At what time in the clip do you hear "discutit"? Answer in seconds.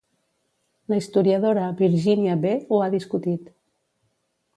2.95-3.53